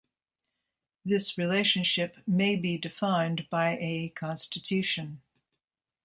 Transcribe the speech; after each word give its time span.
This 1.05 1.37
relationship 1.37 2.17
may 2.25 2.55
be 2.55 2.75
defined 2.75 3.47
by 3.51 3.77
a 3.79 4.09
constitution. 4.15 5.21